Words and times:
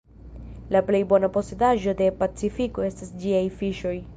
La 0.75 0.79
plej 0.87 1.01
bona 1.11 1.29
posedaĵo 1.35 1.95
de 2.01 2.09
Pacifiko 2.23 2.89
estas 2.89 3.17
ĝiaj 3.25 3.45
fiŝoj. 3.61 3.95